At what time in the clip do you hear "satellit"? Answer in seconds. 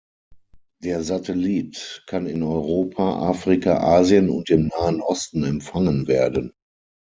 1.03-2.01